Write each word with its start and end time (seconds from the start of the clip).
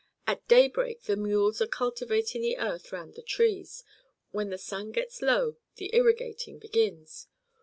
At 0.25 0.47
daybreak 0.47 1.03
the 1.03 1.15
mules 1.15 1.61
are 1.61 1.67
cultivating 1.67 2.41
the 2.41 2.57
earth 2.57 2.91
around 2.91 3.13
the 3.13 3.21
trees; 3.21 3.83
when 4.31 4.49
the 4.49 4.57
sun 4.57 4.91
gets 4.91 5.21
low 5.21 5.57
the 5.75 5.93
irrigating 5.95 6.57
begins. 6.57 7.27